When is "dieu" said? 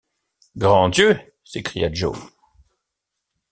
0.89-1.15